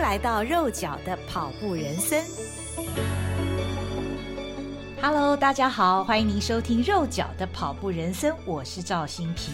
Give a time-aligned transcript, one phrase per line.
[0.00, 2.24] 来到肉脚的跑步人生。
[5.00, 9.52] Hello，大家好，欢迎您收听肉脚的跑步人生，我是赵新平。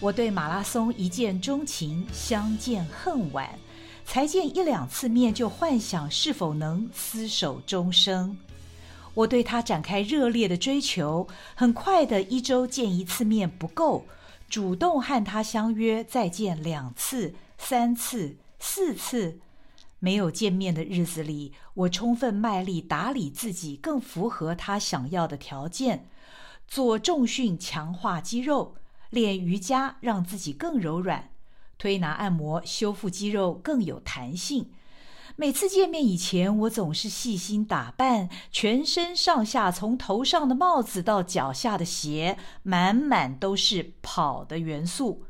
[0.00, 3.46] 我对马拉松一见钟情，相见恨晚，
[4.06, 8.36] 才见一两次面就幻想是否能厮守终生。
[9.12, 14.06] 我对他展开热烈的追求，很快的一周见一次面不够，
[14.48, 18.34] 主动和他相约再见两次、三次。
[18.64, 19.40] 四次
[19.98, 26.08] 没有见面的日子里，我充分卖力打理自己，更符合他想要的条件。
[26.68, 28.76] 做重训强化肌肉，
[29.10, 31.30] 练瑜伽让自己更柔软，
[31.76, 34.70] 推拿按摩修复肌肉更有弹性。
[35.34, 45.24] 每次见面以前，我总是细心打扮，全身上下从头上的帽子到脚下的鞋，满满都是跑的元素。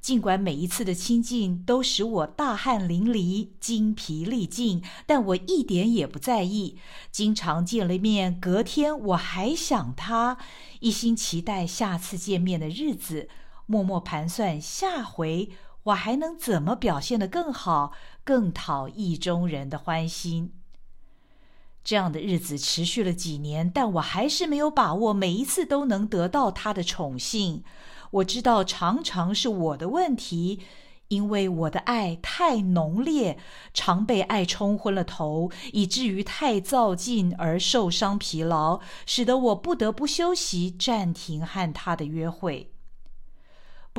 [0.00, 6.78] 尽管每一次的亲近都使我大汗淋漓、精疲力尽，但我一点也不在意。
[7.10, 10.38] 经常见了面，隔天我还想他，
[10.80, 13.28] 一心期待下次见面的日子，
[13.66, 15.50] 默默盘算下回
[15.82, 17.92] 我还能怎么表现得更好，
[18.24, 20.52] 更讨意中人的欢心。
[21.84, 27.64] 这样的日子持续了几年，但我还是没有把握每一次都能得到他的宠幸。
[28.10, 30.60] 我知道常常是我的问题，
[31.08, 33.38] 因为我的爱太浓烈，
[33.72, 42.72] 常被爱冲昏了头，以至于太躁进而受伤疲劳，使得我不得不休息，暂停和他的约会。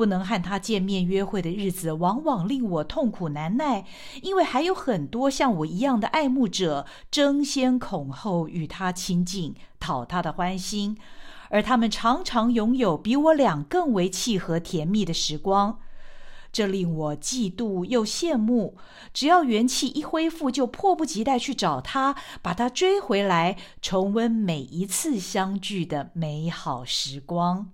[0.00, 3.84] 不能和他见面约会的日子，往往令我痛苦难耐，
[4.22, 10.96] 因为还有很多像我一样的爱慕者争先恐后与他亲近，讨他的欢心。
[11.50, 15.80] 而他们常常拥有比我俩更为契合甜蜜的时光，
[16.50, 18.78] 这令我嫉妒又羡慕。
[19.12, 27.72] 只要元气一恢复，就迫不及待去找他，把他追回来，重温每一次相聚的美好时光。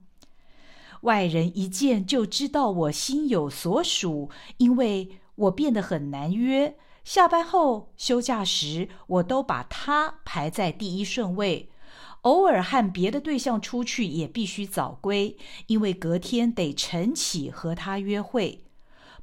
[1.06, 6.76] 外人一见就知道我心有所属，因为我变得很难约。
[7.04, 11.70] 下班后、休假时，我都把他排在第一顺位。
[12.22, 15.36] 偶尔和别的对象出去也必须早归，
[15.68, 18.64] 因为隔天得晨起和他约会。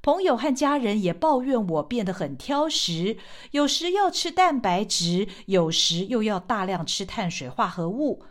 [0.01, 3.17] 朋友和家人也抱怨我变得很挑食，
[3.51, 8.23] 有时要吃蛋白质，有时又要大量吃碳水化合物，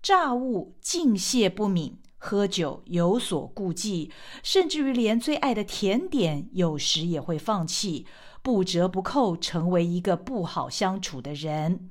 [0.00, 4.10] 炸物敬谢不敏，喝酒有所顾忌，
[4.42, 8.04] 甚至于连最爱的甜点有时也会放弃，
[8.42, 11.90] 不折不扣成为一个不好相处的人。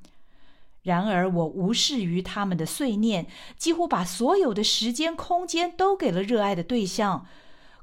[0.83, 3.25] 然而，我无视于他们的碎念，
[3.57, 7.25] 几乎把所有的时间、空间都给了热爱的对象。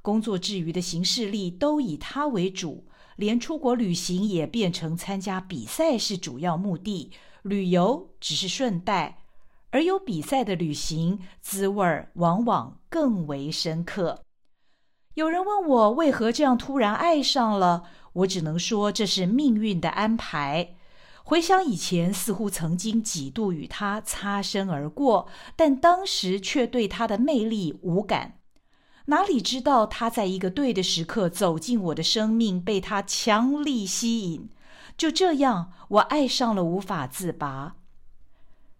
[0.00, 2.84] 工作之余的行事力都以他为主，
[3.16, 7.10] 连出国旅行也变成参加比赛是主要目的，
[7.42, 9.25] 旅游只是顺带。
[9.70, 14.22] 而有比赛的旅行，滋味儿往往更为深刻。
[15.14, 20.76] 有人问我为何这样突然爱上了，我只能说这是命运的安排。
[21.24, 25.26] 回想以前，似乎曾经几度与他擦身而过，
[25.56, 28.38] 但当时却对他的魅力无感。
[29.06, 34.48] 哪里知道他在一个对的时刻走进我的生命，被他强力吸引。
[34.96, 37.76] 就这样，我爱上了无法自拔。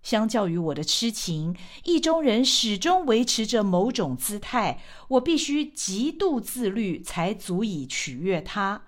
[0.07, 4.79] 相较于我的痴情，意中人始终维持着某种姿态，
[5.09, 8.83] 我必须极度自律，才足以取悦他。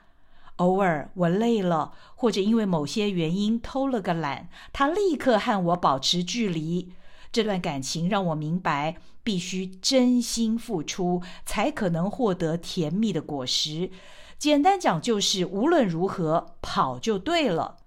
[0.59, 6.93] 偶尔我累了，或者因为某些原因偷了个懒，他立刻和我保持距离。
[7.33, 13.91] 这段感情让我明白，必须真心付出，才可能获得甜蜜的果实。
[14.39, 17.79] 简单讲，就是无论如何跑就对了。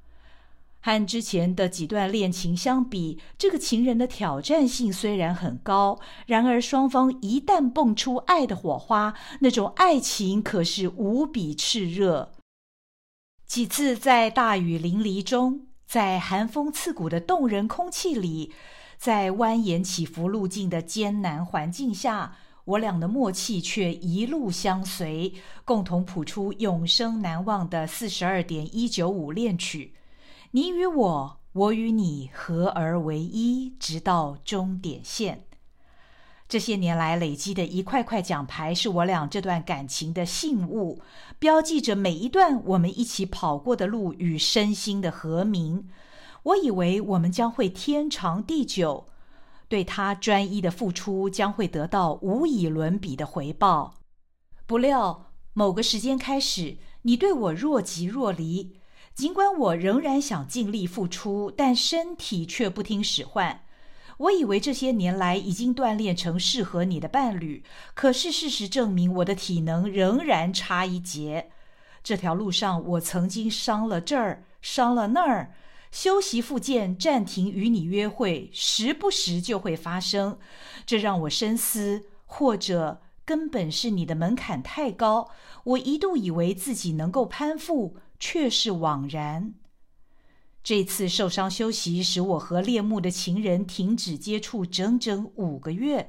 [0.82, 12.32] 和之前的几段恋情相比，这个情人的挑战性虽然很高，然而双方一旦蹦出爱的火花，那种爱情可是无比炽热。
[13.46, 18.52] 几次在大雨淋漓中，在寒风刺骨的动人空气里，
[18.98, 25.34] 在蜿蜒起伏路径的艰难环境下，我俩的默契却一路相随，
[25.64, 29.94] 共同谱出永生难忘的四十二点一九五恋曲。
[30.54, 35.46] 你与我，我与你，合而为一，直到终点线。
[36.50, 41.02] 这些年来累积的一块块奖牌，是我俩这段感情的信物，
[41.40, 45.88] 标记着每一段我们一起跑过的路与身心的和鸣。
[46.44, 49.06] 我以为我们将会天长地久，
[49.70, 53.94] 对他专一的付出将会得到无以伦比的回报。
[54.66, 58.76] 不料某个时间开始，你对我若即若离，
[59.14, 63.64] 尽管我仍然想尽力付出，但身体却不听使唤。
[64.18, 67.64] 我以为这些年来已经锻炼成适合你的伴侣，
[67.94, 71.50] 可是事实证明，我的体能仍然差一截。
[72.04, 75.54] 这条路上，我曾经伤了这儿，伤了那儿，
[75.92, 80.38] 休息复健，暂停与你约会，时不时就会发生。
[80.86, 85.30] 这让我深思，或者根本是你的门槛太高。
[85.64, 89.56] 我一度以为自己能够攀附，却是枉然。
[90.64, 96.08] 这次受伤休息使我和恋慕的情人停止接触整整五个月。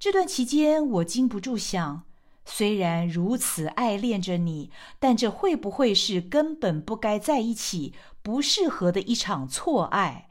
[0.00, 2.04] 这段期间，我禁不住想：
[2.46, 7.92] 虽然如此爱恋着你，但这会不会是根本不该在一起、
[8.22, 10.30] 不适合的一场错爱？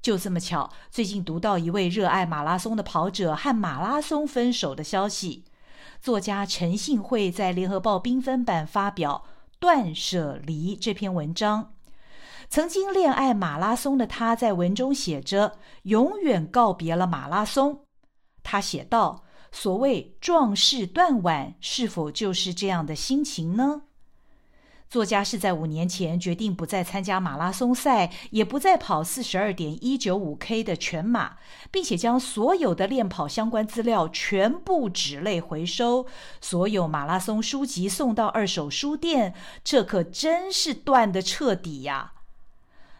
[0.00, 5.44] 就这么巧，最近读到一位热爱马拉松的跑者和马拉松分手的消息。
[6.00, 9.24] 作家陈信惠在《联合报》缤纷版发表
[9.64, 11.72] 《断舍离》这篇文章。
[12.50, 17.86] 曾经恋爱马拉松的他在文中写着：“永远告别了马拉松。”
[18.44, 23.84] 他写道：“所谓壮士断腕，是否就是这样的心情呢？”
[24.94, 31.38] 作家是在五年前决定不再参加马拉松赛，也不再跑四十二点一九五 K 的全马，
[31.72, 36.06] 并且将所有的练跑相关资料全部纸类回收，
[36.40, 39.34] 所有马拉松书籍送到二手书店。
[39.64, 42.12] 这可真是断得彻底呀！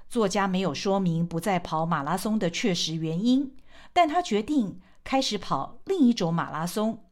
[0.08, 3.54] 作家没有说明不再跑马拉松的确实原因，
[3.92, 7.04] 但他决定开始跑另一种马拉松。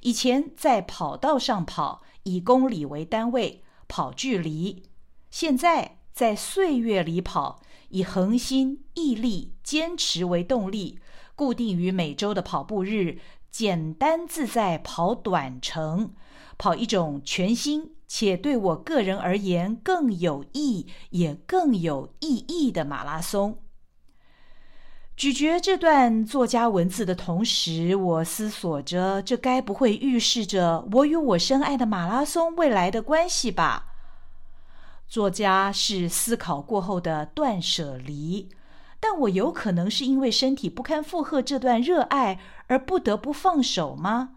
[0.00, 3.62] 以前在跑道上跑，以公里为单位
[3.94, 4.82] 跑距离；
[5.30, 7.60] 现在在岁月里跑，
[7.90, 10.98] 以恒心、毅力、坚持为动力，
[11.36, 13.20] 固定于每周的跑步日，
[13.52, 16.12] 简单自在跑短程，
[16.58, 17.92] 跑一种全新。
[18.08, 23.58] 且对我个人而言更有益，也更有意义的马拉松。
[25.16, 33.92] 咀嚼这段作家文字的同时，我思索着：这该不会预示着我与我深爱的马拉松未来的关系吧？
[35.06, 38.48] 作家是思考过后的断舍离，
[38.98, 44.30] 但我有可能是因为身体不堪负荷这段热爱而不得不放手吗？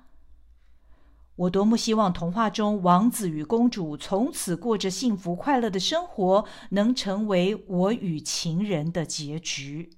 [1.37, 9.89] 我多么希望童话中王子与公主从此过着幸福快乐的生活，能成为我与情人的结局。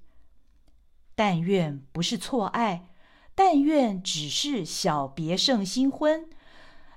[1.19, 2.87] 但愿不是错爱，
[3.35, 6.29] 但愿只是小别胜新婚。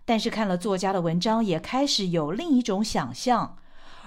[0.05, 3.59] 但是看了作家的文章，也开始有另一种想象：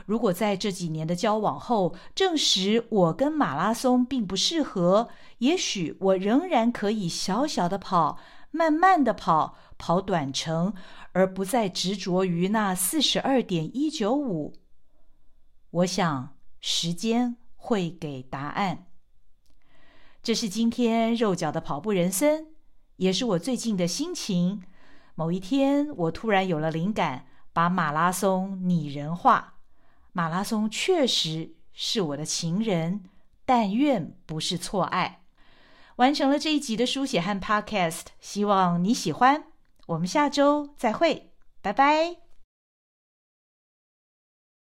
[0.05, 5.09] 如果在这几年的交往后，证实我跟马拉松并不适合，
[5.39, 8.17] 也许我仍然可以小小的跑。
[8.51, 10.73] 慢慢的跑，跑短程，
[11.11, 14.53] 而不再执着于那四十二点一九五。
[15.71, 18.87] 我想，时间会给答案。
[20.25, 22.47] 这是今天肉脚的跑步人生，
[22.95, 24.63] 也是我最近的心情。
[25.13, 29.59] 某一天，我突然有了灵感，把马拉松拟人化。
[30.13, 33.03] 马拉松确实是我的情人，
[33.45, 35.21] 但愿不是错爱。
[35.97, 39.43] 完成了这一集的书写和 Podcast，希望你喜欢。
[39.85, 42.24] 我们下周再会，拜拜。